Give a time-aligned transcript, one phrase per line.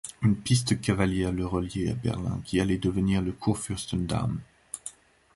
[0.23, 4.39] Une piste cavalière le reliait à Berlin, qui allait devenir le Kurfürstendamm.